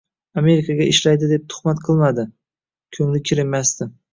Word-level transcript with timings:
Amerikaga 0.41 0.87
ishlaydi 0.93 1.29
deb 1.33 1.45
tuhmat 1.55 1.83
qilmadi. 1.91 2.27
Ko‘ngli 2.99 3.25
kir 3.31 3.47
emasdi. 3.49 3.93